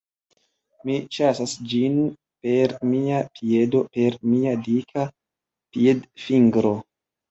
Mi 0.89 0.95
ĉasas 1.17 1.53
ĝin 1.73 1.99
per 2.47 2.75
mia 2.95 3.21
piedo 3.37 3.85
per 4.01 4.21
mia 4.35 4.59
dika 4.67 5.09
piedfingro... 5.75 6.79